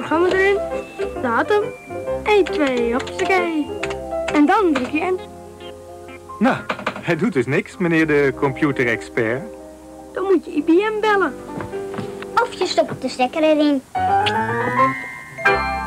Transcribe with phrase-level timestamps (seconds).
[0.00, 0.58] programma erin,
[1.22, 1.62] datum,
[2.24, 3.66] 1, 2, hoppakee.
[4.32, 5.20] En dan druk je in.
[6.38, 6.56] Nou,
[7.00, 9.42] hij doet dus niks, meneer de computerexpert.
[10.12, 11.34] Dan moet je IBM bellen.
[12.34, 13.82] Of je stopt de stekker erin.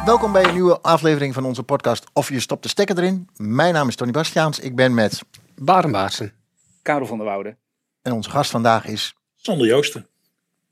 [0.06, 3.30] Welkom bij een nieuwe aflevering van onze podcast Of je stopt de stekker erin.
[3.38, 4.60] Mijn naam is Tony Bastiaans.
[4.60, 5.22] Ik ben met
[5.56, 6.34] Barenbaarsen.
[6.82, 7.56] Karel van der Woude.
[8.02, 9.16] en onze gast vandaag is.
[9.36, 10.08] Sander Joosten.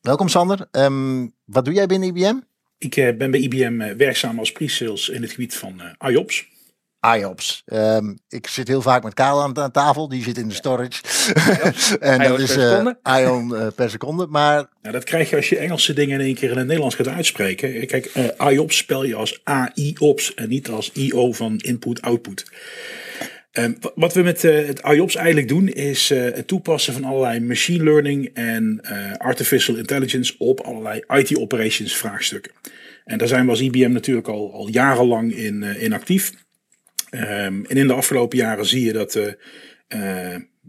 [0.01, 0.67] Welkom Sander.
[0.71, 2.35] Ehm, wat doe jij binnen IBM?
[2.81, 6.49] Ik eh, ben bij IBM eh, werkzaam als pre-sales in het gebied van eh IOPS.
[7.17, 7.61] IOPS.
[7.65, 10.07] Ehm, ik zit heel vaak met Karel aan, aan tafel.
[10.07, 11.01] Die zit in de storage.
[11.99, 12.99] en IOPS per eh, seconde.
[13.03, 14.27] Ion per seconde.
[14.27, 16.95] Maar Nou, dat krijg je als je Engelse dingen in één keer in het Nederlands
[16.95, 17.87] gaat uitspreken.
[17.87, 22.45] Kijk, eh IOPS spel je als AI-OPS en niet als IO van input-output.
[23.51, 27.03] Ehm, wa- wat we met eh, het IOPS eigenlijk doen is eh, het toepassen van
[27.03, 32.51] allerlei machine learning en eh, artificial intelligence op allerlei IT-operations vraagstukken.
[33.05, 36.33] En daar zijn we als IBM natuurlijk al, al jarenlang in, in actief.
[37.09, 39.19] Ehm, en in de afgelopen jaren zie je dat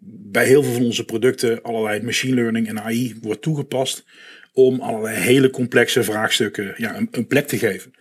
[0.05, 4.05] bij heel veel van onze producten allerlei machine learning en AI wordt toegepast
[4.53, 7.93] om allerlei hele complexe vraagstukken ja, een, plek te geven.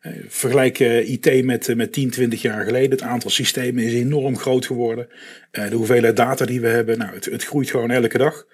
[0.00, 2.90] Eh, vergelijk eh, IT met, eh, met 10, 20 jaar geleden.
[2.90, 5.08] Het aantal systemen is enorm groot geworden.
[5.50, 8.46] De hoeveelheid data die we hebben, nou, het, het groeit gewoon elke dag.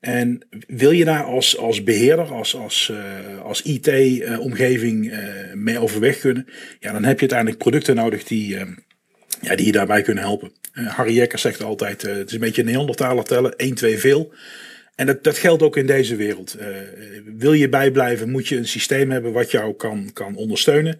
[0.00, 2.92] En wil je daar als, als beheerder, als, als,
[3.42, 5.12] als IT-omgeving
[5.54, 6.46] mee overweg kunnen,
[6.80, 8.56] ja, dan heb je uiteindelijk producten nodig die,
[9.40, 10.52] ja, die je daarbij kunnen helpen.
[10.72, 14.32] Harry Jekker zegt altijd, het is een beetje een Neandertaler tellen, 1, 2, veel.
[14.98, 16.54] En dat, dat geldt ook in deze wereld.
[16.54, 16.66] Eh,
[17.36, 20.98] wil je bijblijven, moet je een systeem hebben wat jou kan, kan ondersteunen.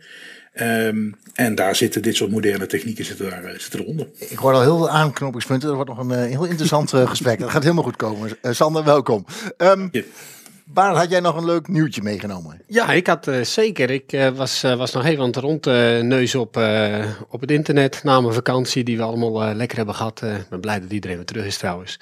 [0.53, 4.07] Ehm, en daar zitten dit soort moderne technieken zitten, daar, eh, zitten eronder.
[4.19, 5.69] ik hoor al heel veel aanknopingspunten.
[5.69, 7.39] Er wordt nog een eh, heel interessant gesprek.
[7.39, 8.31] Dat gaat helemaal goed komen.
[8.43, 9.25] Sander, welkom.
[9.57, 10.03] Ehm Ja.
[10.73, 12.61] Barend, had jij nog een leuk nieuwtje meegenomen?
[12.67, 13.91] Ja, ik had eh, zeker.
[13.91, 18.21] Ik eh, was, was nog even aan het rondneuzen op, eh, op het internet na
[18.21, 20.23] mijn vakantie, die we allemaal lekker hebben gehad.
[20.23, 22.01] Eh, Ik ben blij dat iedereen weer terug is trouwens.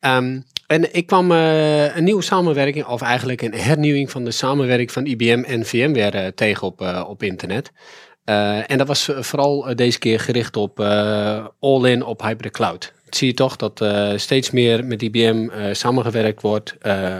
[0.00, 4.92] Ehm, en ik kwam eh, een nieuwe samenwerking, of eigenlijk een hernieuwing van de samenwerking
[4.92, 7.72] van IBM en VMware eh, tegen op, eh, op internet.
[8.66, 10.80] En dat was vooral deze keer gericht op
[11.60, 12.92] all-in op hybrid cloud.
[13.08, 13.84] Zie je toch dat
[14.20, 16.76] steeds meer met IBM samengewerkt wordt.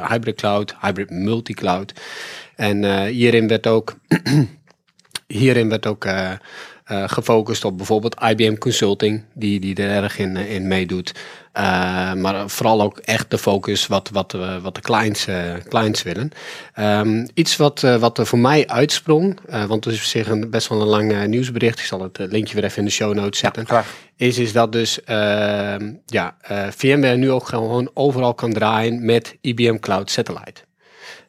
[0.09, 1.93] hybrid cloud, hybrid multi-cloud.
[2.57, 3.97] En hierin werd ook,
[5.27, 6.07] hierin werd ook
[6.87, 11.15] eh, gefocust op bijvoorbeeld IBM Consulting, die, die er erg in, eh, in meedoet.
[11.53, 14.33] Eh, maar vooral ook echt de focus wat, wat,
[14.63, 15.27] wat de clients,
[15.69, 16.31] clients willen.
[16.75, 20.69] Ehm, iets wat, wat er voor mij uitsprong, want het is op zich een, best
[20.69, 21.79] wel een lang nieuwsbericht.
[21.79, 23.67] Ik zal het linkje weer even in de show notes zetten
[24.17, 26.37] is, is dat dus ehm, ja,
[26.71, 30.66] VMware nu ook gewoon overal kan draaien met IBM Cloud Satellite.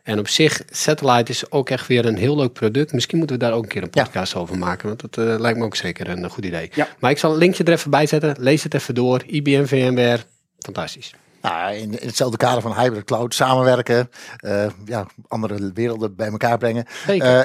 [0.07, 2.93] En op zich, Satellite is ook echt weer een heel leuk product.
[2.93, 4.03] Misschien moeten we daar ook een keer een Ja.
[4.03, 6.69] podcast over maken, want dat eh, lijkt me ook zeker een goed idee.
[6.73, 6.87] Ja.
[6.99, 8.35] Maar ik zal een linkje er even bij zetten.
[8.39, 9.23] Lees het even door.
[9.25, 10.19] IBM VMware,
[10.59, 11.13] fantastisch.
[11.41, 16.57] Nou, in, in hetzelfde kader van hybrid cloud samenwerken, eh, ja, andere werelden bij elkaar
[16.57, 16.85] brengen.
[17.07, 17.41] Eh,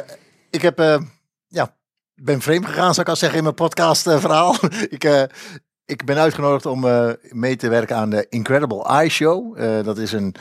[0.51, 0.79] ik heb,
[1.49, 1.77] ja,
[2.15, 4.57] ben vreemd gegaan, zou ik al zeggen, in mijn podcast verhaal.
[4.97, 5.29] ik,
[5.85, 6.81] ik ben uitgenodigd om
[7.29, 9.59] mee te werken aan de Incredible Eye Show.
[9.85, 10.35] Dat is een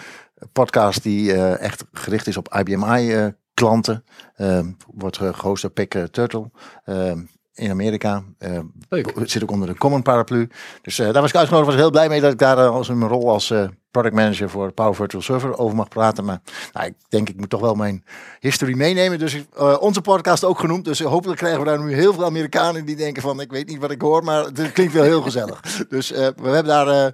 [0.52, 4.04] podcast die eh, echt gericht is op IBM i klanten.
[4.36, 4.60] Eh,
[4.94, 6.50] wordt eh, gehost door Pick eh, Turtle.
[6.84, 7.12] eh,
[7.54, 8.24] in Amerika.
[8.38, 8.60] Eh,
[8.90, 9.12] Leuk.
[9.20, 10.50] het zit ook onder de Common paraplu.
[10.82, 11.72] Dus eh, daar was ik uitgenodigd.
[11.72, 14.16] Was heel blij mee dat ik daar eh, als in mijn rol als eh, product
[14.16, 16.26] manager voor Power Virtual Server over mag praten.
[16.26, 16.42] Maar
[16.74, 18.04] nou, ik denk ik moet toch wel mijn
[18.40, 19.20] history meenemen.
[19.20, 20.86] Dus eh, onze podcast ook genoemd.
[20.86, 23.80] Dus hopelijk krijgen we daar nu heel veel Amerikanen die denken van ik weet niet
[23.80, 25.62] wat ik hoor, maar het klinkt wel heel gezellig.
[25.90, 27.12] Dus eh, we hebben daar eh,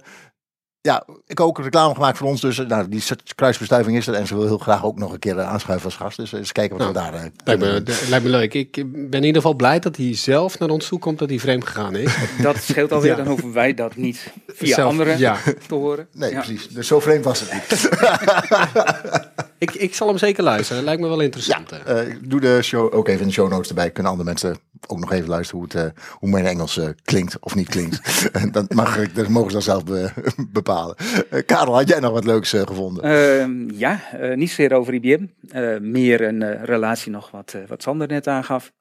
[0.88, 2.40] ja, ik heb ook reclame gemaakt voor ons.
[2.40, 3.02] Dus eh, nou, die
[3.34, 4.14] kruisbestuiving is er.
[4.14, 6.16] En ze wil heel graag ook nog een keer eh, aanschuiven als gast.
[6.16, 8.54] Dus eens kijken wat we daar eh, Lijkt me, de- lijkt me leuk.
[8.54, 11.38] Ik ben in ieder geval blij dat hij zelf naar ons toe komt dat hij
[11.38, 12.16] vreemd gegaan is.
[12.42, 13.16] Dat scheelt alweer, Ja.
[13.16, 15.36] dan hoeven wij dat niet via Zelf- anderen ja.
[15.68, 16.08] te horen.
[16.12, 16.40] Nee, Ja.
[16.40, 16.68] precies.
[16.68, 17.88] Dus zo vreemd was het niet.
[19.58, 20.84] Ik, ik zal hem zeker luisteren.
[20.84, 21.72] Lijkt me wel interessant.
[21.72, 22.00] eh.
[22.00, 23.90] Eh, ik doe de show ook even in de show notes erbij.
[23.90, 27.38] Kunnen andere mensen ook nog even luisteren hoe, het, eh, hoe mijn Engels eh, klinkt
[27.40, 28.00] of niet klinkt.
[28.52, 30.10] Dat, mag ik, dat mogen ze dan zelf be-
[30.52, 30.96] bepalen.
[31.30, 33.02] Eh, Karel, had jij nog wat leuks eh, gevonden?
[33.02, 35.26] Ehm, ja, eh, niet zozeer over IBM.
[35.50, 38.72] Eh, meer een eh, relatie nog wat, eh, wat Sander net aangaf.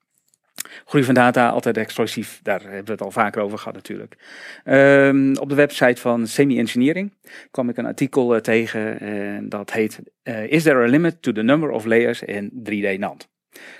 [0.85, 2.39] Groei van data, altijd explosief.
[2.43, 4.17] Daar hebben we het al vaker over gehad natuurlijk.
[4.63, 7.13] Ehm, op de website van Semi Engineering
[7.51, 8.99] kwam ik een artikel eh, tegen.
[8.99, 12.99] En dat heet eh, Is there a limit to the number of layers in 3D
[12.99, 13.27] NAND?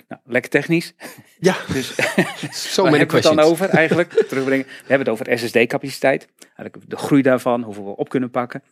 [0.08, 0.94] Nou, lekker technisch.
[1.38, 1.96] Ja, Dus
[2.76, 4.12] many hebben we het dan over eigenlijk?
[4.28, 4.66] Terugbrengen.
[4.66, 6.28] We hebben het over SSD-capaciteit.
[6.56, 8.62] Eigenlijk de groei daarvan, hoeveel we op kunnen pakken.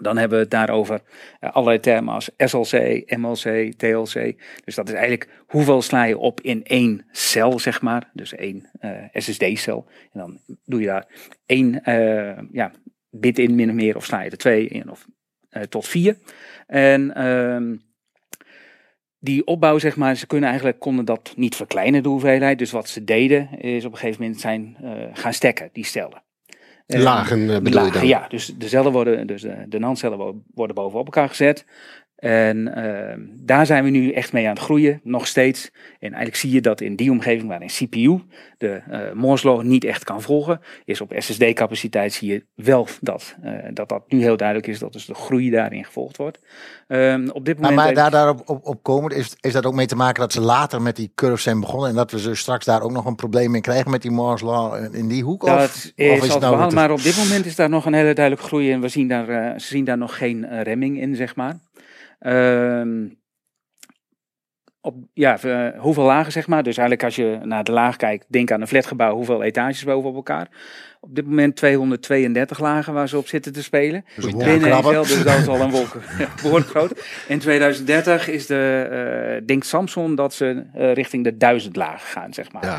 [0.00, 1.00] Dan hebben we het daarover
[1.40, 4.34] uh, allerlei termen als SLC, MLC, TLC.
[4.64, 8.10] Dus dat is eigenlijk hoeveel sla je op in één cel, zeg maar.
[8.12, 9.86] Dus één uh, SSD-cel.
[10.12, 11.06] En dan doe je daar
[11.46, 12.72] één uh, ja,
[13.10, 15.06] bit in, min of meer, of sla je er twee in, of
[15.68, 16.18] tot vier.
[16.66, 17.76] En ehm,
[19.18, 22.58] die opbouw, zeg maar, ze kunnen eigenlijk, konden dat niet verkleinen, de hoeveelheid.
[22.58, 24.76] Dus wat ze deden, is op een gegeven moment zijn
[25.12, 26.22] gaan stekken, die stellen.
[26.86, 28.06] Lagen uh, bedoel je dan?
[28.06, 29.78] Ja, dus de cellen worden, dus de, de
[30.54, 31.64] worden bovenop elkaar gezet.
[32.18, 35.70] En uh, daar zijn we nu echt mee aan het groeien, nog steeds.
[35.74, 38.22] En eigenlijk zie je dat in die omgeving waarin CPU
[38.56, 43.36] de uh, Moore's Law niet echt kan volgen, is op SSD-capaciteit zie je wel dat,
[43.44, 46.38] uh, dat dat nu heel duidelijk is, dat dus de groei daarin gevolgd wordt.
[46.88, 49.74] Um, op dit moment maar, maar daar, daarop op, op komen, is, is dat ook
[49.74, 52.34] mee te maken dat ze later met die curve zijn begonnen en dat we ze
[52.34, 55.46] straks daar ook nog een probleem mee krijgen met die Moore's Law in die hoek?
[55.46, 57.94] Dat of, is, of is het nou maar op dit moment is daar nog een
[57.94, 61.14] hele duidelijke groei en we zien daar, uh, ze zien daar nog geen remming in,
[61.14, 61.56] zeg maar.
[62.18, 63.18] Um,
[64.80, 66.62] op, ja, uh, hoeveel lagen zeg maar.
[66.62, 70.10] Dus eigenlijk als je naar de laag kijkt, denk aan een flatgebouw, hoeveel etages boven
[70.10, 70.48] op elkaar.
[71.00, 74.04] Op dit moment 232 lagen waar ze op zitten te spelen.
[74.16, 75.96] Dus Binnen dus dat is al een wolk.
[76.42, 77.04] behoorlijk groot.
[77.28, 82.34] In 2030 is de, uh, denkt Samsung dat ze uh, richting de 1000 lagen gaan,
[82.34, 82.64] zeg maar.
[82.64, 82.78] Ja.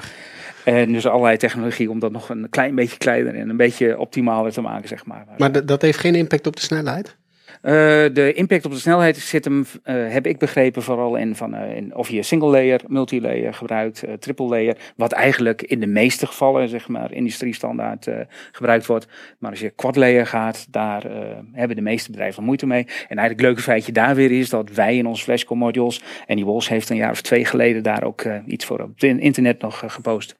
[0.63, 4.51] En dus allerlei technologie om dat nog een klein beetje kleiner en een beetje optimaler
[4.51, 5.25] te maken, zeg maar.
[5.37, 7.17] Maar dat heeft geen impact op de snelheid?
[7.61, 7.71] Uh,
[8.13, 9.65] de impact op de snelheid zit hem, uh,
[10.11, 14.45] heb ik begrepen, vooral in, van, uh, in of je single layer, multilayer gebruikt, triple
[14.45, 14.77] layer.
[14.95, 18.07] Wat eigenlijk in de meeste gevallen, zeg maar, industriestandaard
[18.51, 19.07] gebruikt wordt.
[19.39, 21.03] Maar als je quad layer gaat, daar
[21.51, 22.83] hebben de meeste bedrijven moeite mee.
[22.83, 26.35] En eigenlijk het leuke feitje daar weer is dat wij in onze flashcore modules, en
[26.35, 29.61] die Wolfs heeft een jaar of twee geleden daar ook iets voor op het internet
[29.61, 30.35] nog gepost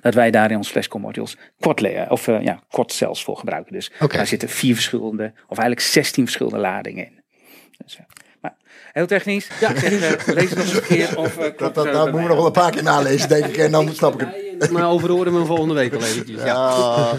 [0.00, 3.72] dat wij daar in ons flashcore modules layer, of uh, ja, quad cells voor gebruiken.
[3.72, 4.16] Dus okay.
[4.16, 7.22] daar zitten vier verschillende, of eigenlijk 16 verschillende ladingen in.
[7.84, 8.04] Dus, uh,
[8.40, 8.56] maar
[8.92, 9.48] heel technisch.
[9.60, 11.18] Ja, ik zeg, uh, lees het nog eens een keer.
[11.18, 13.56] Of, dat dat, dat moeten we nog wel een paar keer nalezen, denk ik.
[13.56, 14.28] En dan snap ik
[14.58, 14.70] het.
[14.70, 16.42] Maar overhoren we volgende week al eventjes.
[16.42, 17.12] Ja, ja.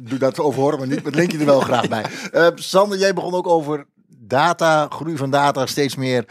[0.00, 2.04] doe dat overhoren, maar niet met linkje er wel graag bij.
[2.32, 3.86] Uh, Sander, jij begon ook over
[4.26, 6.24] data, groei van data, steeds meer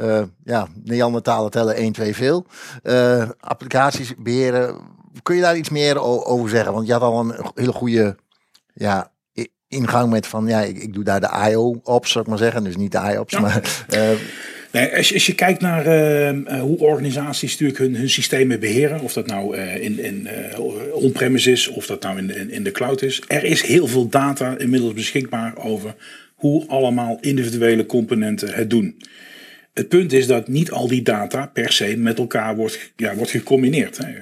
[0.00, 2.46] uh, ja, Neandertalen tellen 1, 2 veel.
[2.82, 4.96] Uh, applicaties beheren.
[5.22, 6.72] Kun je daar iets meer over zeggen?
[6.72, 8.16] Want je had al een hele goede
[8.74, 9.12] ja,
[9.68, 12.64] ingang met van ja, ik, ik doe daar de IO-ops, zou ik maar zeggen.
[12.64, 13.40] Dus niet de IOPS, ja.
[13.40, 13.84] maar...
[13.94, 14.10] Uh,
[14.72, 19.00] Nee, als, je, als je kijkt naar uh, hoe organisaties natuurlijk hun, hun systemen beheren,
[19.00, 20.28] of dat nou uh, in, in
[20.92, 24.08] on-premise is, of dat nou in, in, in de cloud is, er is heel veel
[24.08, 25.94] data inmiddels beschikbaar over
[26.34, 28.96] hoe allemaal individuele componenten het doen.
[29.78, 33.30] Het punt is dat niet al die data per se met elkaar wordt, ja, wordt
[33.30, 33.98] gecombineerd.
[33.98, 34.12] Hè.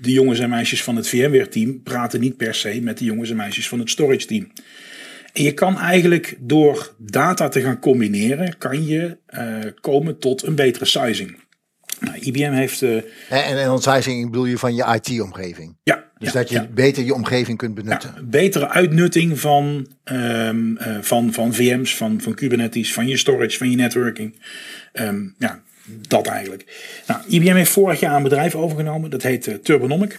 [0.00, 3.36] De jongens en meisjes van het VMware-team praten niet per se met de jongens en
[3.36, 4.52] meisjes van het storage-team.
[5.32, 10.54] En je kan eigenlijk door data te gaan combineren, kan je uh, komen tot een
[10.54, 11.38] betere sizing.
[12.00, 12.82] Nou, IBM heeft...
[12.82, 15.76] Uh, en, en, en sizing bedoel je van je IT-omgeving?
[15.82, 16.04] Ja.
[16.18, 16.68] Dus ja, dat je ja.
[16.74, 18.12] beter je omgeving kunt benutten.
[18.16, 23.58] Ja, betere uitnutting van, um, uh, van, van VM's, van, van Kubernetes, van je storage,
[23.58, 24.40] van je networking.
[24.92, 25.62] Um, ja,
[26.08, 26.64] dat eigenlijk.
[27.06, 30.18] Nou, IBM heeft vorig jaar een bedrijf overgenomen, dat heet uh, Turbonomic.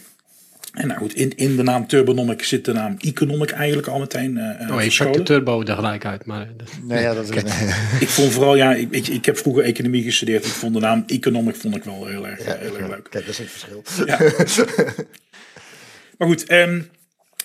[0.77, 4.37] En nou goed, in, in de naam Turbonomic zit de naam Economic eigenlijk al meteen
[4.37, 6.25] uh, Oh, je pakt de turbo er gelijk uit.
[6.25, 6.47] Maar,
[6.81, 7.29] nee, ja, dat is...
[7.29, 7.43] Nee.
[8.05, 10.45] ik vond vooral, ja, ik, ik, ik, heb vroeger economie gestudeerd.
[10.45, 13.07] Ik vond de naam Economic vond ik wel heel erg, ja, heel erg leuk.
[13.09, 13.83] Kijk, dat is het verschil.
[14.05, 14.17] Ja.
[16.17, 16.89] maar goed, um,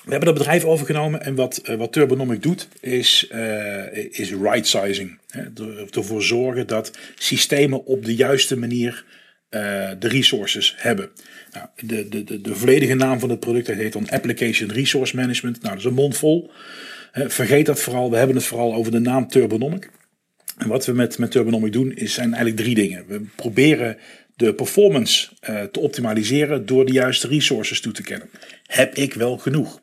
[0.04, 4.66] we hebben dat bedrijf overgenomen en wat, uh, wat Turbonomic doet is, uh, is right
[4.66, 5.18] sizing.
[5.30, 5.42] Hè,
[5.90, 9.04] ervoor zorgen dat systemen op de juiste manier
[9.54, 11.10] uh, de resources hebben.
[11.52, 15.62] Nou, de, de, de, de volledige naam van het product heet dan Application Resource Management.
[15.62, 16.50] Nou, dat is een mond vol.
[17.14, 18.10] Uh, vergeet dat vooral.
[18.10, 19.90] We hebben het vooral over de naam Turbonomic.
[20.58, 23.04] En wat we met, met Turbonomic doen, is, zijn eigenlijk drie dingen.
[23.06, 23.96] We proberen
[24.36, 28.28] de performance uh, te optimaliseren door de juiste resources toe te kennen.
[28.66, 29.80] Heb ik wel genoeg?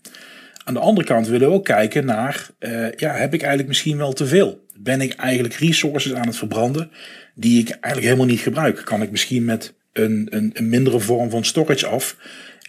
[0.64, 3.98] Aan de andere kant willen we ook kijken naar, uh, ja, heb ik eigenlijk misschien
[3.98, 4.68] wel te veel?
[4.84, 6.92] Ben ik eigenlijk resources aan het verbranden
[7.36, 8.82] die ik eigenlijk helemaal niet gebruik?
[8.86, 12.18] Kan ik misschien met een, een, een mindere vorm van storage af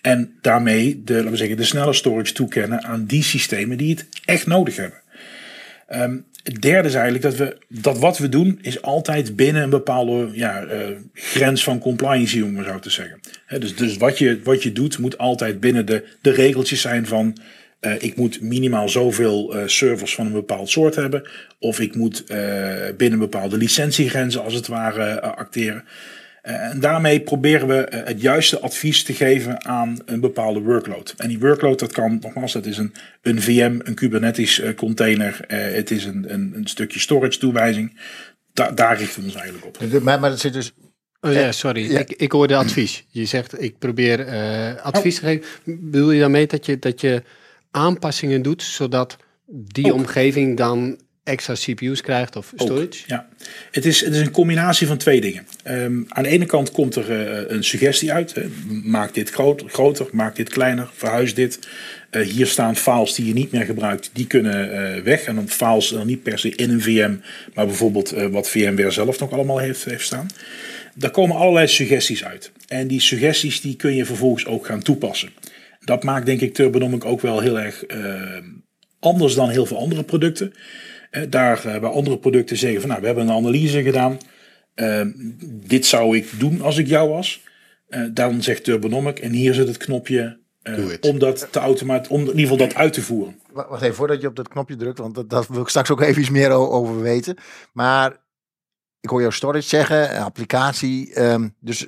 [0.03, 4.07] en daarmee de, laten we zeggen, de snelle storage toekennen aan die systemen die het
[4.25, 5.01] echt nodig hebben?
[5.89, 9.71] Um, het derde is eigenlijk dat we dat wat we doen is altijd binnen een
[9.71, 13.21] bepaalde ja, uh, grens van compliance, om maar zo te zeggen.
[13.59, 17.37] Dus dus wat, je, wat je doet moet altijd binnen de, de regeltjes zijn van
[17.81, 21.29] uh, ik moet minimaal zoveel uh, servers van een bepaald soort hebben.
[21.59, 22.25] Of ik moet
[22.97, 25.85] binnen bepaalde licentiegrenzen als het ware acteren.
[26.43, 31.15] Eh, en daarmee proberen we eh, het juiste advies te geven aan een bepaalde workload.
[31.17, 35.41] En die workload, dat kan, nogmaals, dat is een, een VM, een Kubernetes eh, container,
[35.47, 38.01] eh, het is een, een, een stukje storage toewijzing.
[38.53, 40.03] Da- daar richten we ons eigenlijk op.
[40.03, 40.73] Maar, maar dat zit dus...
[41.21, 41.91] Oh ja, sorry.
[41.91, 41.99] Ja.
[41.99, 43.05] Ik, ik hoorde advies.
[43.09, 45.45] Je zegt, ik probeer eh, advies te geven.
[45.65, 47.23] Bedoel je daarmee dat je, dat je
[47.71, 49.99] aanpassingen doet, zodat die Ook.
[49.99, 53.03] omgeving dan extra CPU's krijgt of Ook, storage?
[53.07, 53.29] Ja,
[53.71, 55.47] het is, het is een combinatie van twee dingen.
[55.63, 58.35] Ehm, aan de ene kant komt er eh, een suggestie uit.
[58.35, 58.43] Hè.
[58.85, 61.59] Maak dit groter, groter, maak dit kleiner, verhuis dit.
[62.11, 65.25] Eh, hier staan files die je niet meer gebruikt, die kunnen eh, weg.
[65.25, 67.17] En dan files dan niet per se in een VM,
[67.55, 70.27] maar bijvoorbeeld wat VMware zelf nog allemaal heeft, heeft staan.
[70.95, 72.53] Daar komen allerlei suggesties uit.
[72.69, 75.31] En die suggesties die kun je vervolgens ook gaan toepassen.
[75.85, 78.39] Dat maakt denk ik Turbonomic ook wel heel erg eh,
[78.99, 80.53] anders dan heel veel andere producten.
[81.11, 84.19] Eh, daar eh, bij andere producten zeggen van nou, we hebben een analyse gedaan.
[84.75, 85.03] Eh,
[85.47, 87.43] dit zou ik doen als ik jou was.
[87.89, 92.21] Eh, dan zegt Turbonomic en hier zit het knopje eh, om dat te automat, om
[92.21, 93.39] in ieder geval dat uit te voeren.
[93.53, 95.91] Wa- Wacht even, voordat je op dat knopje drukt, want dat, dat wil ik straks
[95.91, 97.37] ook even iets meer over weten.
[97.73, 98.17] Maar
[99.01, 101.15] ik hoor jou storage zeggen, applicatie.
[101.15, 101.87] ehm, dus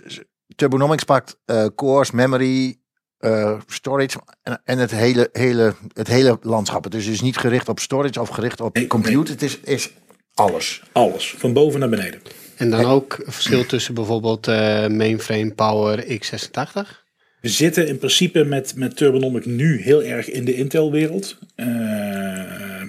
[0.57, 2.77] Turbonomics pakt eh, cores, memory,
[3.23, 6.85] eh, storage en, en het, hele, hele, het hele landschap.
[6.85, 9.33] Het is dus niet gericht op storage of gericht op Nee, compute.
[9.33, 9.91] Het is, is
[10.35, 10.83] alles.
[10.93, 12.21] Alles, van boven naar beneden.
[12.57, 17.00] En dan ook een verschil tussen bijvoorbeeld eh, mainframe power x86?
[17.41, 21.38] We zitten in principe met, met Turbonomic nu heel erg in de Intel-wereld.
[21.55, 21.67] Eh,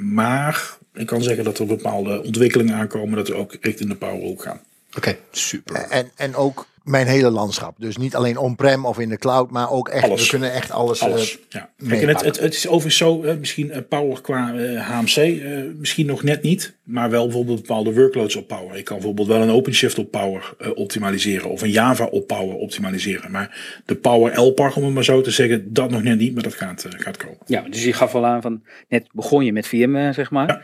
[0.02, 4.24] maar ik kan zeggen dat er bepaalde ontwikkelingen aankomen dat we ook richting de Power
[4.24, 4.62] ook gaan.
[4.98, 5.76] Oké, super.
[5.76, 7.76] En, en ook mijn hele landschap.
[7.80, 10.04] Dus niet alleen on-prem of in de cloud, maar ook echt.
[10.04, 10.24] Alles.
[10.24, 11.00] We kunnen echt alles.
[11.00, 11.70] eh, ja.
[11.88, 16.06] Kijk, en het, het, het is overigens zo, misschien eh, Power qua HMC, eh, misschien
[16.06, 16.76] nog net niet.
[16.84, 18.78] Maar wel bijvoorbeeld bepaalde workloads op Power.
[18.78, 21.50] Ik kan bijvoorbeeld wel een OpenShift op Power optimaliseren.
[21.50, 23.32] Of een Java op Power optimaliseren.
[23.32, 26.34] Maar de Power LPAR, om het maar zo te zeggen, dat nog net niet.
[26.34, 27.38] Maar dat gaat, gaat komen.
[27.46, 30.48] Ja, dus je gaf al aan van, net begon je met VM, zeg maar.
[30.48, 30.56] Ja.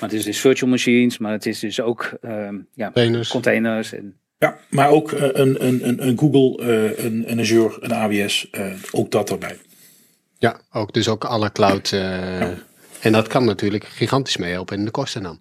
[0.00, 3.28] Maar het is dus virtual machines, maar het is dus ook ehm, ja, Containers.
[3.28, 3.92] containers.
[3.92, 7.92] En, Ja, maar ook eh, een, een, een, een Google, eh, een, een Azure, een
[7.92, 9.56] AWS, eh, ook dat erbij.
[10.38, 11.92] Ja, ook dus ook alle cloud.
[13.00, 15.40] En dat kan natuurlijk gigantisch meehelpen in de kosten dan.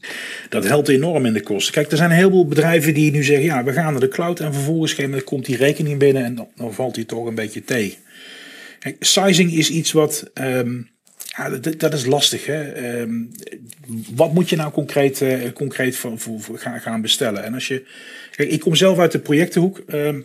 [0.49, 1.73] Dat helpt enorm in de kosten.
[1.73, 4.39] Kijk, er zijn een heleboel bedrijven die nu zeggen, ja, we gaan naar de cloud
[4.39, 7.97] en vervolgens komt die rekening binnen en dan, dan valt die toch een beetje tegen.
[8.79, 10.81] Kijk, sizing is iets wat, ehm,
[11.37, 12.45] ja, dat, dat is lastig.
[12.45, 12.71] Hè?
[12.71, 13.23] Ehm,
[14.15, 17.43] wat moet je nou concreet, eh, concreet voor, voor, voor gaan, gaan bestellen?
[17.43, 17.85] En als je,
[18.35, 19.79] kijk, ik kom zelf uit de projectenhoek.
[19.87, 20.21] ehm,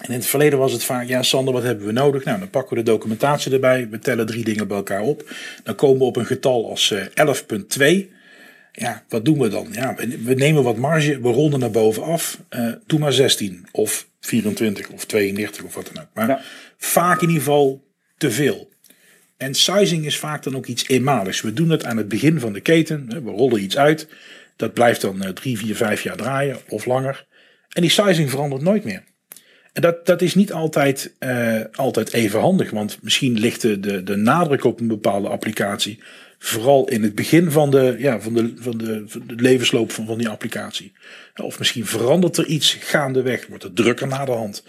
[0.00, 2.24] en in het verleden was het vaak, ja Sander, wat hebben we nodig?
[2.24, 3.88] Nou, dan pakken we de documentatie erbij.
[3.90, 5.30] We tellen drie dingen bij elkaar op.
[5.64, 8.10] Dan komen we op een getal als eh 11.2.
[8.72, 9.68] Ja, wat doen we dan?
[9.72, 12.40] Ja, we, we nemen wat marge, we ronden naar boven af.
[12.48, 16.08] Eh, doe maar 16 of 24 of 32 of wat dan ook.
[16.14, 16.40] Maar Ja.
[16.76, 17.84] vaak in ieder geval
[18.16, 18.69] te veel.
[19.40, 21.40] En sizing is vaak dan ook iets eenmaligs.
[21.40, 23.24] We doen het aan het begin van de keten.
[23.24, 24.08] We rollen iets uit.
[24.56, 27.26] Dat blijft dan eh, drie, vier, vijf jaar draaien of langer.
[27.68, 29.02] En die sizing verandert nooit meer.
[29.72, 32.70] En dat, dat is niet altijd, eh, altijd even handig.
[32.70, 36.02] Want misschien ligt de, de, de nadruk op een bepaalde applicatie.
[36.38, 40.06] Vooral in het begin van de, ja, van de, van de, van de levensloop van,
[40.06, 40.92] van die applicatie.
[41.42, 43.46] Of misschien verandert er iets gaandeweg.
[43.46, 44.64] Wordt het drukker na de hand.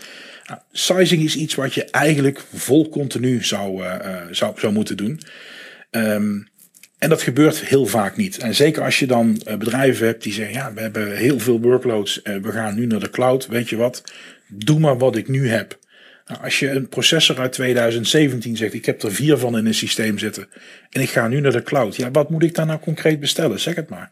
[0.71, 5.19] Sizing is iets wat je eigenlijk vol continu zou, eh, eh, zou, zou moeten doen.
[5.89, 6.39] Ehm,
[6.97, 8.37] en dat gebeurt heel vaak niet.
[8.37, 11.61] En zeker als je dan eh, bedrijven hebt die zeggen: Ja, we hebben heel veel
[11.61, 12.21] workloads.
[12.23, 13.47] we gaan nu naar de cloud.
[13.47, 14.03] Weet je wat?
[14.47, 15.79] Doe maar wat ik nu heb.
[16.25, 19.73] Nou, als je een processor uit 2017 zegt: Ik heb er vier van in een
[19.73, 20.47] systeem zitten.
[20.89, 21.95] En ik ga nu naar de cloud.
[21.95, 23.59] Ja, wat moet ik daar nou concreet bestellen?
[23.59, 24.11] Zeg het maar.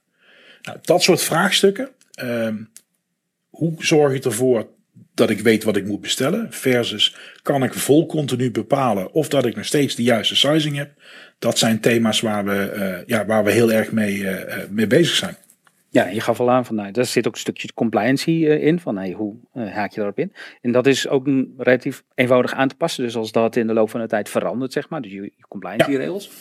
[0.62, 1.90] Nou, dat soort vraagstukken.
[2.12, 2.56] ehm,
[3.50, 4.68] hoe zorg ik ervoor
[5.20, 6.48] dat ik weet wat ik moet bestellen?
[6.50, 10.92] Versus kan ik vol continu bepalen of dat ik nog steeds de juiste sizing heb?
[11.40, 14.88] Dat zijn thema's waar we, eh, ja, waar we heel erg mee, eh, eh, mee
[14.88, 15.38] bezig zijn.
[15.92, 18.80] ja, je gaf al aan van, nou, daar zit ook een stukje compliancy in.
[18.80, 20.34] Van, hey, hoe haak je daarop in?
[20.62, 23.04] En dat is ook een relatief eenvoudig aan te passen.
[23.04, 25.02] Dus als dat in de loop van de tijd verandert, zeg maar.
[25.02, 26.32] Dus je, je compliancy regels.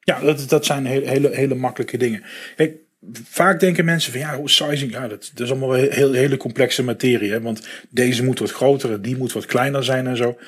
[0.00, 2.22] Ja, dat, dat zijn hele, hele, hele makkelijke dingen.
[2.56, 2.76] Kijk,
[3.12, 6.82] vaak denken mensen van ja, sizing, ja, dat, dat is allemaal wel heel, hele complexe
[6.82, 7.30] materie.
[7.30, 7.40] Hè?
[7.40, 10.38] Want deze moet wat groter, die moet wat kleiner zijn en zo.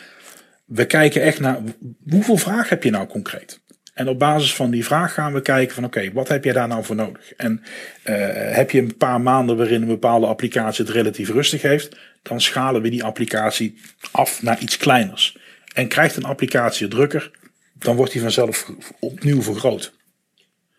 [0.64, 1.58] We kijken echt naar
[2.08, 3.60] hoeveel vraag heb je nou concreet?
[3.94, 6.68] En op basis van die vraag gaan we kijken van oké, wat heb jij daar
[6.68, 7.32] nou voor nodig?
[7.32, 7.62] En
[8.02, 8.16] eh,
[8.54, 12.82] heb je een paar maanden waarin een bepaalde applicatie het relatief rustig heeft, dan schalen
[12.82, 15.36] we die applicatie af naar iets kleiners.
[15.74, 17.30] En krijgt een applicatie drukker,
[17.74, 19.92] dan wordt die vanzelf opnieuw vergroot.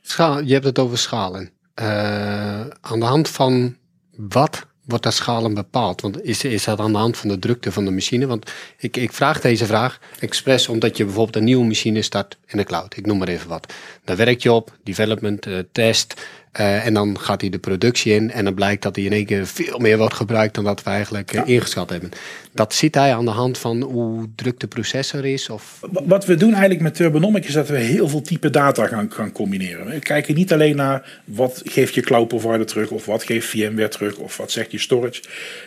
[0.01, 1.51] Schaal, je hebt het over schalen.
[1.79, 3.75] Eh, aan de hand van
[4.15, 6.01] wat wordt dat schalen bepaald?
[6.01, 8.27] Want is, is dat aan de hand van de drukte van de machine?
[8.27, 12.57] Want ik, ik vraag deze vraag expres omdat je bijvoorbeeld een nieuwe machine start in
[12.57, 12.98] de cloud.
[12.98, 13.74] Ik noem maar even wat.
[14.03, 16.21] Daar werk je op, development, eh, test.
[16.51, 18.32] Eh, en dan gaat hij de productie in.
[18.32, 20.89] En dan blijkt dat hij in één keer veel meer wordt gebruikt dan dat we
[20.89, 22.10] eigenlijk eh, ingeschat hebben.
[22.53, 25.50] Dat ziet hij aan de hand van hoe druk de processor is?
[25.50, 25.79] Of...
[25.91, 29.12] Wa- Wat we doen eigenlijk met Turbonomic is dat we heel veel type data gaan,
[29.12, 29.86] gaan combineren.
[29.86, 33.88] We kijken niet alleen naar wat geeft je cloud provider terug of wat geeft VMware
[33.88, 35.22] terug of wat zegt je storage.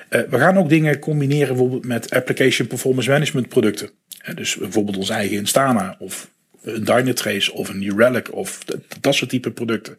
[0.09, 3.91] Eh, we gaan ook dingen combineren bijvoorbeeld met application performance management producten.
[4.35, 6.31] Dus bijvoorbeeld ons eigen Instana of
[6.63, 9.97] een Dynatrace of een New Relic of dat, dat soort type producten.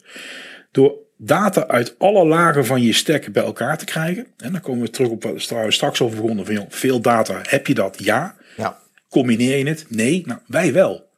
[0.73, 4.27] Door data uit alle lagen van je stack bij elkaar te krijgen.
[4.37, 6.45] En dan komen we terug op wat we straks over begonnen.
[6.45, 8.03] Van, joh, veel data, heb je dat?
[8.03, 8.35] Ja.
[8.57, 8.79] Ja.
[9.09, 9.85] Combineer je het?
[9.89, 10.23] Nee.
[10.25, 11.09] Nou, wij wel.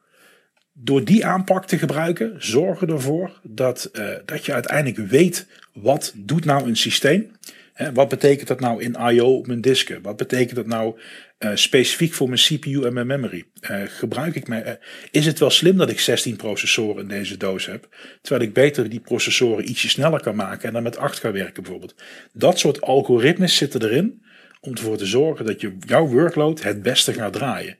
[0.72, 6.44] Door die aanpak te gebruiken, zorgen ervoor dat, eh, dat je uiteindelijk weet wat doet
[6.44, 7.30] nou een systeem.
[7.72, 9.36] Hè, wat betekent dat nou in I.O.
[9.36, 10.02] op mijn disken?
[10.02, 10.98] Wat betekent dat nou
[11.38, 13.44] eh, specifiek voor mijn CPU en mijn memory?
[13.60, 14.72] Eh, gebruik ik mijn, eh,
[15.10, 17.88] is het wel slim dat ik 16 processoren in deze doos heb?
[18.22, 21.62] Terwijl ik beter die processoren ietsje sneller kan maken en dan met 8 kan werken
[21.62, 21.94] bijvoorbeeld.
[22.32, 24.22] Dat soort algoritmes zitten erin
[24.60, 27.78] om ervoor te zorgen dat je jouw workload het beste gaat draaien.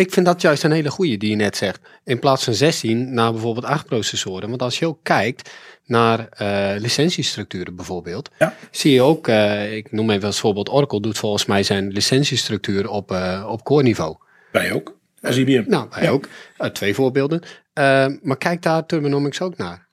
[0.00, 1.80] Ik vind dat juist een hele goede die je net zegt.
[2.04, 4.48] In plaats van 16 naar bijvoorbeeld 8 processoren.
[4.48, 5.50] Want als je ook kijkt
[5.86, 8.54] naar eh, licentiestructuren bijvoorbeeld, Ja.
[8.70, 12.88] zie je ook, eh, ik noem even als voorbeeld, Oracle doet volgens mij zijn licentiestructuur
[12.88, 14.16] op, eh, op core niveau.
[14.52, 14.98] Wij ook.
[15.22, 15.64] Als IBM.
[15.66, 16.10] Nou, wij Ja.
[16.10, 16.28] ook.
[16.72, 17.42] Twee voorbeelden.
[18.22, 19.88] Maar kijk daar Turbonomics ook naar.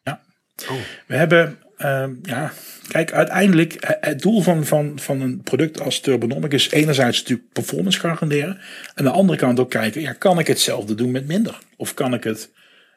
[1.07, 2.51] We hebben, ehm, ja,
[2.88, 7.51] kijk, uiteindelijk eh, het doel van, van, van een product als Turbonomic is enerzijds natuurlijk
[7.53, 8.60] performance garanderen.
[8.93, 11.60] Aan de andere kant ook kijken, ja, kan ik hetzelfde doen met minder?
[11.77, 12.51] Of kan ik het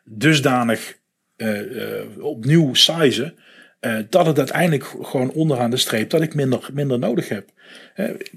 [0.04, 0.98] dusdanig
[1.36, 1.60] eh,
[2.00, 3.34] eh, opnieuw sizen,
[4.10, 7.48] dat het uiteindelijk gewoon onderaan de streep, dat ik minder, minder nodig heb.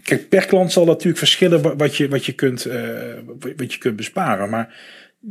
[0.04, 2.64] Kijk, per klant zal dat natuurlijk verschillen wa- wat je, wat je, kunt,
[3.58, 4.50] wat je kunt besparen.
[4.50, 4.76] Maar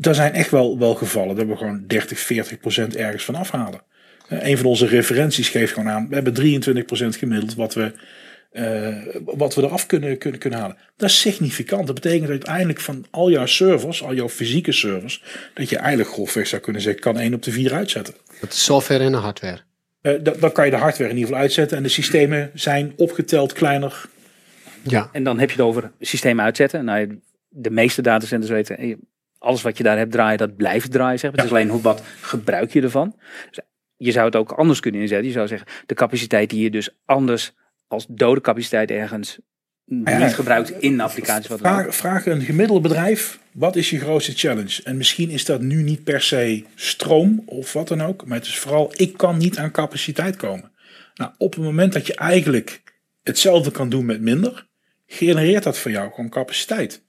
[0.00, 3.80] er zijn echt wel, wel gevallen dat we gewoon 30, 40 procent ergens van afhalen.
[4.28, 7.92] Eh, een van onze referenties geeft gewoon aan, we hebben 23 procent gemiddeld wat we,
[8.50, 10.76] eh, wat we eraf kunnen, kunnen, kunnen halen.
[10.96, 11.86] Dat is significant.
[11.86, 15.22] Dat betekent dat uiteindelijk van al jouw servers, al jouw fysieke servers,
[15.54, 18.14] dat je eigenlijk grofweg zou kunnen zeggen, kan 1 op de 4 uitzetten.
[18.40, 19.58] Dat is software en de hardware.
[20.00, 22.92] Eh, da- dan kan je de hardware in ieder geval uitzetten en de systemen zijn
[22.96, 24.04] opgeteld kleiner.
[24.82, 25.08] Ja.
[25.12, 26.84] En dan heb je het over systeem uitzetten.
[26.84, 28.94] Nou, de meeste datacenters weten, eh,
[29.38, 31.18] alles wat je daar hebt draaien, dat blijft draaien.
[31.18, 31.30] Zeg.
[31.30, 31.40] maar.
[31.40, 33.16] Het is alleen hoe, wat gebruik je ervan.
[33.50, 33.58] Dus
[34.04, 35.26] je zou het ook anders kunnen inzetten.
[35.26, 37.52] Je zou zeggen, de capaciteit die je dus anders
[37.86, 39.38] als dode capaciteit ergens
[39.84, 40.18] Ja.
[40.18, 41.56] niet gebruikt in een applicatie.
[41.56, 44.80] Wat vraag een gemiddeld bedrijf, wat is je grootste challenge?
[44.84, 48.26] En misschien is dat nu niet per se stroom of wat dan ook.
[48.26, 50.70] Maar het is vooral, ik kan niet aan capaciteit komen.
[51.14, 52.82] Nou, op het moment dat je eigenlijk
[53.22, 54.66] hetzelfde kan doen met minder,
[55.12, 57.02] genereert dat voor jou gewoon capaciteit.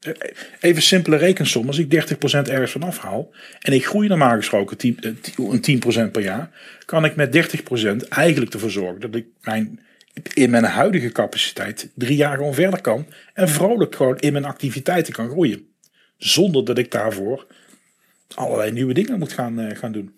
[0.60, 4.98] Even simpele rekensom, als ik 30% ergens van afhaal en ik groei normaal gesproken 10,
[5.02, 6.50] eh, 10 een 10% per jaar,
[6.86, 9.80] kan ik met 30% eigenlijk ervoor zorgen dat ik mijn,
[10.34, 15.14] in mijn huidige capaciteit drie jaar gewoon verder kan en vrolijk gewoon in mijn activiteiten
[15.14, 15.68] kan groeien.
[16.18, 17.48] Zonder dat ik daarvoor
[18.36, 20.14] allerlei nieuwe dingen moet gaan, eh, gaan doen.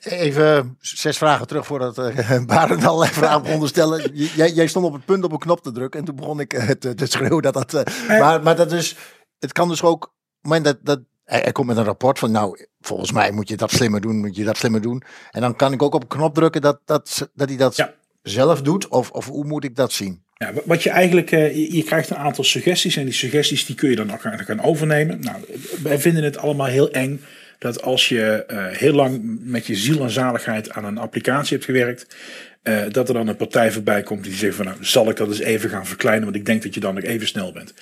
[0.00, 4.10] Even zes vragen terug voordat uh, Barend allerlei vragen begon te stellen.
[4.14, 6.40] J- Jij, jij stond op het punt op een knop te drukken en toen begon
[6.40, 7.74] ik eh, te, te schreeuwen dat dat...
[7.74, 8.96] eh, maar, maar dat is,
[9.38, 12.66] het kan dus ook, het moment dat, dat hij, komt met een rapport van nou,
[12.80, 15.02] volgens mij moet je dat slimmer doen, moet je dat slimmer doen.
[15.30, 17.94] En dan kan ik ook op een knop drukken dat, dat, dat hij dat Ja.
[18.22, 20.22] zelf doet of, of hoe moet ik dat zien?
[20.34, 23.74] Ja, wa- wat je eigenlijk, je, je krijgt een aantal suggesties en die suggesties die
[23.76, 25.20] kun je dan ook gaan overnemen.
[25.20, 25.36] Nou,
[25.82, 27.20] wij vinden het allemaal heel eng
[27.60, 31.64] dat als je eh, heel lang met je ziel en zaligheid aan een applicatie hebt
[31.64, 32.16] gewerkt,
[32.62, 35.28] eh, dat er dan een partij voorbij komt die zegt van nou, zal ik dat
[35.28, 37.74] eens even gaan verkleinen, want ik denk dat je dan nog even snel bent.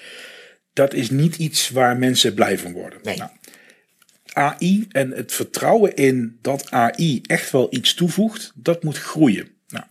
[0.72, 2.98] Dat is niet iets waar mensen blij van worden.
[3.02, 3.16] Nee.
[3.16, 3.30] Nou,
[4.32, 9.48] AI en het vertrouwen in dat AI echt wel iets toevoegt, dat moet groeien.
[9.68, 9.84] Nou,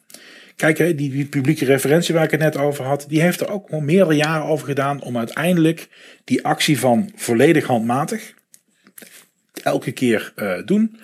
[0.56, 3.50] kijk, hè, die, die publieke referentie waar ik het net over had, die heeft er
[3.50, 5.88] ook al meerdere jaren over gedaan om uiteindelijk
[6.24, 8.36] die actie van volledig handmatig,
[9.68, 10.98] elke keer eh, doen,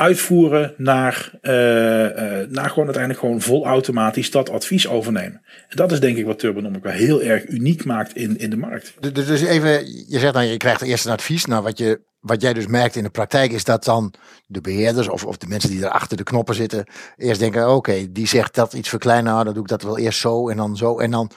[0.00, 5.42] uitvoeren naar, eh, eh, naar gewoon uiteindelijk gewoon vol automatisch dat advies overnemen.
[5.68, 8.56] En dat is denk ik wat Turbonomic wel heel erg uniek maakt in, in de
[8.56, 9.14] markt.
[9.14, 9.70] Dus, even,
[10.08, 11.44] je zegt dan, je krijgt eerst een advies.
[11.44, 14.14] Nou, wat, je, wat jij dus merkt in de praktijk is dat dan
[14.46, 16.86] de beheerders of, of de mensen die er achter de knoppen zitten,
[17.16, 20.20] eerst denken, oké, die zegt dat iets verkleinen, nou, dan doe ik dat wel eerst
[20.20, 20.98] zo en dan zo.
[20.98, 21.30] En dan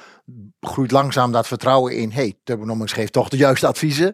[0.62, 4.13] groeit langzaam dat vertrouwen in, hey, Turbonomics geeft toch de juiste adviezen.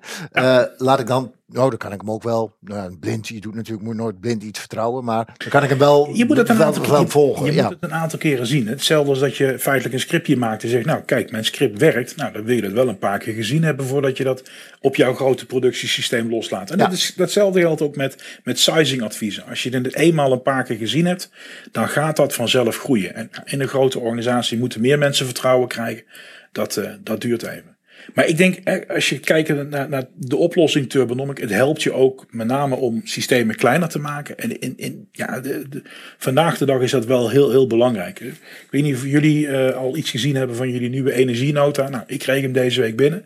[0.77, 2.55] Laat ik dan nou, dan kan ik hem ook wel.
[2.59, 5.77] Nou, blind, je doet natuurlijk moet nooit blind iets vertrouwen, maar dan kan ik hem
[5.77, 7.45] wel, Je moet het een aantal, volgen.
[7.45, 7.63] Je ja.
[7.63, 8.67] moet het een aantal keren zien.
[8.67, 12.15] Hetzelfde als dat je feitelijk een scriptje maakt en zegt, nou kijk, mijn script werkt.
[12.15, 14.49] Nou, dan wil je dat wel een paar keer gezien hebben voordat je dat
[14.81, 16.71] op jouw grote productiesysteem loslaat.
[16.71, 16.83] En Ja.
[16.83, 19.45] dat is, datzelfde geldt ook met, met sizing adviezen.
[19.45, 21.29] Als je het eenmaal een paar keer gezien hebt,
[21.71, 23.15] dan gaat dat vanzelf groeien.
[23.15, 26.03] En in een grote organisatie moeten meer mensen vertrouwen krijgen.
[26.51, 27.68] Dat, eh, dat duurt even.
[28.13, 32.25] Maar ik denk, als je kijkt naar, naar de oplossing Turbonomic, het helpt je ook
[32.29, 34.38] met name om systemen kleiner te maken.
[34.38, 35.81] En in, in, ja, de,
[36.17, 38.19] vandaag de dag is dat wel heel, heel belangrijk.
[38.19, 41.89] Ik weet niet of jullie eh, al iets gezien hebben van jullie nieuwe energienota.
[41.89, 43.25] Nou, ik kreeg hem deze week binnen.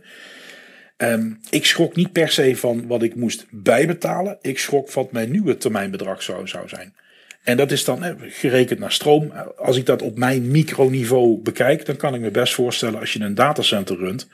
[0.97, 4.37] Ehm, ik schrok niet per se van wat ik moest bijbetalen.
[4.41, 6.93] Ik schrok wat mijn nieuwe termijnbedrag zou, zou zijn.
[7.43, 9.31] En dat is dan gerekend naar stroom.
[9.57, 13.19] Als ik dat op mijn microniveau bekijk, dan kan ik me best voorstellen als je
[13.19, 14.27] een datacenter runt,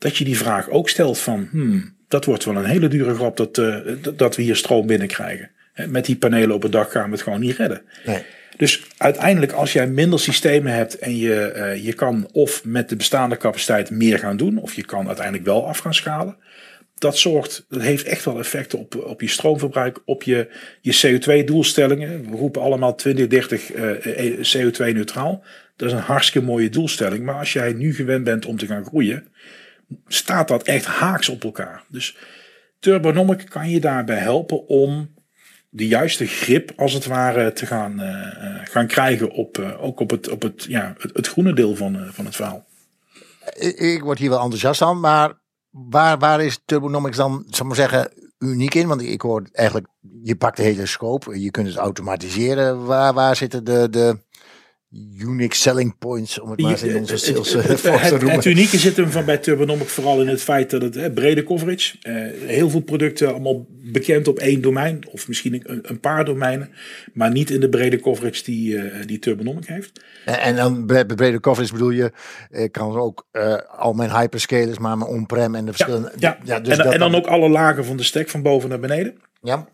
[0.00, 3.36] dat je die vraag ook stelt van, hmm, dat wordt wel een hele dure grap
[3.36, 3.76] dat, eh,
[4.16, 5.50] dat- we hier stroom binnenkrijgen.
[5.86, 7.82] Met die panelen op het dak gaan we het gewoon niet redden.
[8.04, 8.22] Nee.
[8.56, 12.96] Dus uiteindelijk, als jij minder systemen hebt en je, eh, je kan of met de
[12.96, 16.36] bestaande capaciteit meer gaan doen, of je kan uiteindelijk wel af gaan schalen.
[16.94, 20.48] Dat zorgt, dat heeft echt wel effecten op, op je stroomverbruik, op je,
[20.80, 22.30] je CO2-doelstellingen.
[22.30, 25.44] We roepen allemaal 2030 eh, CO2-neutraal.
[25.76, 27.24] Dat is een hartstikke mooie doelstelling.
[27.24, 29.28] Maar als jij nu gewend bent om te gaan groeien,
[30.06, 31.84] staat dat echt haaks op elkaar.
[31.88, 32.16] Dus
[32.78, 35.14] Turbonomic kan je daarbij helpen om
[35.68, 40.00] de juiste grip, als het ware, te gaan, eh, eh, gaan krijgen op, eh, ook
[40.00, 42.66] op, het, op het, ja, het, groene deel van, van het verhaal.
[43.54, 45.32] Ik, word hier wel enthousiast van, maar
[45.70, 48.88] waar, waar is Turbonomics dan, zal maar zeggen, uniek in?
[48.88, 49.86] Want ik hoor eigenlijk,
[50.22, 52.84] je pakt de hele scope, je kunt het automatiseren.
[52.84, 54.18] Waar, waar zitten de, de
[55.18, 58.30] unique selling points, om het maar eens in onze sales eh, het, force te noemen?
[58.34, 61.42] het unieke zit hem van bij Turbonomic vooral in het feit dat het hè, brede
[61.42, 62.14] coverage, eh,
[62.48, 66.70] heel veel producten allemaal bekend op één domein of misschien een, een paar domeinen,
[67.12, 70.04] maar niet in de brede coverage die, eh, die Turbonomic heeft.
[70.24, 72.12] En, en dan bre- brede coverage bedoel je,
[72.50, 76.12] ik kan ook eh, al mijn hyperscalers, maar mijn on-prem en de verschillende...
[76.18, 78.80] Ja, dus en, dat en dan ook alle lagen van de stack van boven naar
[78.80, 79.14] beneden.
[79.42, 79.68] Ja,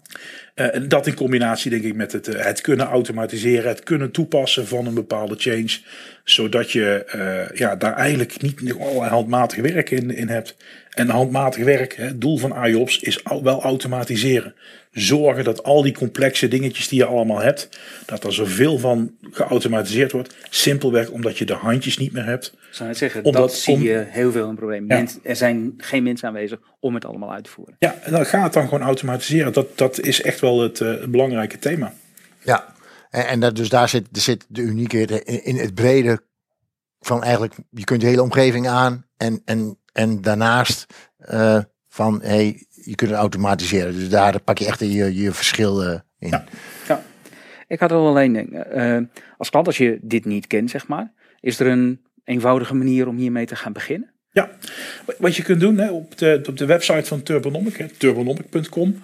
[0.55, 4.11] Eh, en dat in combinatie denk ik met het, eh, het kunnen automatiseren, het kunnen
[4.11, 5.79] toepassen van een bepaalde change.
[6.25, 10.57] Zodat je eh, ja, daar eigenlijk niet allerlei handmatig werk in, in hebt.
[10.91, 14.55] En handmatig werk, hè, het doel van IOPS is al, wel automatiseren.
[14.97, 17.69] Zorgen dat al die complexe dingetjes die je allemaal hebt,
[18.07, 20.35] dat er zoveel van geautomatiseerd wordt.
[20.51, 22.47] Simpelweg omdat je de handjes niet meer hebt.
[22.47, 24.89] Ik zou net zeggen, Omdat- dat zie om- je heel veel een probleem.
[24.89, 24.97] Ja.
[24.97, 27.77] Mens- er zijn geen mensen aanwezig om het allemaal uit te voeren.
[27.79, 29.53] Ja, en dan gaat het dan gewoon automatiseren.
[29.53, 31.93] Dat, dat is echt wel het, eh, het belangrijke thema.
[32.43, 32.75] ja.
[33.11, 36.21] En, en dat, dus daar zit, zit de unieke in, in het brede
[37.01, 40.87] van eigenlijk, je kunt de hele omgeving aan en, en, en daarnaast
[41.19, 43.95] eh, van, hey, je kunt het automatiseren.
[43.95, 46.29] Dus daar pak je echt je, je verschil eh, in.
[46.29, 46.45] Ja.
[46.89, 47.03] Ja.
[47.69, 48.63] Ik had er wel één ding.
[48.63, 48.99] Eh,
[49.39, 53.17] als klant, als je dit niet kent, zeg maar, is er een eenvoudige manier om
[53.17, 54.11] hiermee te gaan beginnen?
[54.31, 54.51] Ja,
[55.19, 59.03] wat je kunt doen hè, op, de, op de website van Turbonomic, hè, turbonomic.com,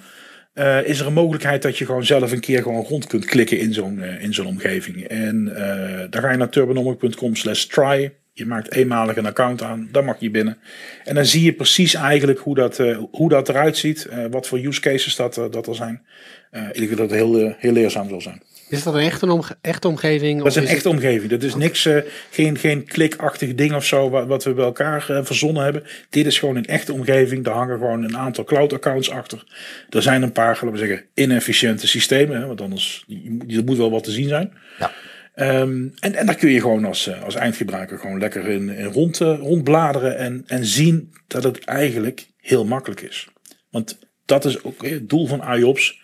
[0.52, 3.58] eh, is er een mogelijkheid dat je gewoon zelf een keer gewoon rond kunt klikken
[3.58, 5.04] in zo'n in zo'n omgeving.
[5.04, 8.12] En eh dan ga je naar turbonomic.com slash try.
[8.34, 10.58] Je maakt eenmalig een account aan, dan mag je binnen.
[11.04, 14.46] En dan zie je precies eigenlijk hoe dat, eh, hoe dat eruit ziet, eh, wat
[14.48, 16.02] voor use cases dat, er- dat er zijn.
[16.50, 18.42] Eh, ik denk dat het heel, eh, heel leerzaam zal zijn.
[18.68, 20.38] Is dat een echte, omge echte omgeving?
[20.38, 21.30] Dat is een echte omgeving.
[21.30, 21.96] Dat is niks, eh,
[22.30, 25.82] geen, geen klikachtig ding of zo wat, wat we bij elkaar eh, verzonnen hebben.
[26.10, 27.44] Dit is gewoon een echte omgeving.
[27.44, 29.44] Daar hangen gewoon een aantal cloud accounts achter.
[29.90, 32.40] Er zijn een paar, laten we zeggen, inefficiënte systemen.
[32.40, 34.52] Hè, want anders je moet- er moet wel wat te zien zijn.
[34.78, 34.92] Ja.
[35.34, 39.20] Ehm, en, en daar kun je gewoon als, eh, als eindgebruiker gewoon lekker in, rond,
[39.20, 43.28] eh, rondbladeren en, en zien dat het eigenlijk heel makkelijk is.
[43.70, 46.00] Want dat is ook eh, het doel van IOPS.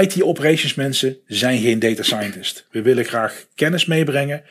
[0.00, 2.66] IT operations mensen zijn geen data scientist.
[2.70, 4.42] We willen graag kennis meebrengen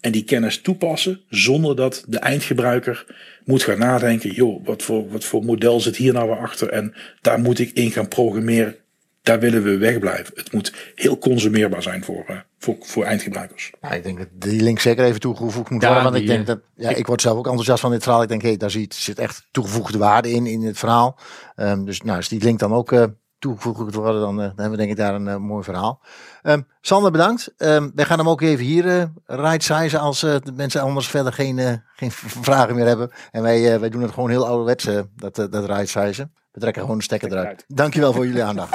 [0.00, 3.06] en die kennis toepassen zonder dat de eindgebruiker
[3.44, 6.94] moet gaan nadenken, joh, wat voor, wat voor model zit hier nou weer achter en
[7.20, 8.76] daar moet ik in gaan programmeren.
[9.22, 10.32] Daar willen we wegblijven.
[10.34, 13.72] Het moet heel consumeerbaar zijn voor, eh, voor, voor eindgebruikers.
[13.80, 16.04] Ja, ik denk dat die link zeker even toegevoegd moet Ja, worden.
[16.04, 18.22] Want ik denk dat, ja, ik word zelf ook enthousiast van dit verhaal.
[18.22, 21.18] Ik denk, hé, daar zit, zit echt toegevoegde waarde in, in het verhaal.
[21.54, 23.04] Ehm, dus nou, als die link dan ook eh,
[23.38, 26.00] toegevoegd wordt worden, dan, eh, dan hebben we denk ik daar een eh, mooi verhaal.
[26.42, 27.54] Ehm, Sander, bedankt.
[27.56, 31.08] Ehm, wij gaan hem ook even hier eh right sizen als eh, de mensen anders
[31.08, 32.10] verder geen, eh, geen
[32.50, 33.10] vragen meer hebben.
[33.30, 36.32] En wij, eh, wij doen het gewoon heel ouderwets, eh, dat, eh, dat right sizen.
[36.52, 37.64] We trekken gewoon de stekker Stekker eruit.
[37.68, 38.72] Dankjewel voor jullie aandacht.